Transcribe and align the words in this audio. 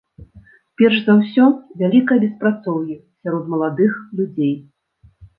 Перш 0.81 0.95
за 1.09 1.13
ўсё, 1.17 1.45
вялікае 1.81 2.17
беспрацоўе 2.23 2.95
сярод 3.21 3.43
маладых 3.55 3.93
людзей. 4.21 4.55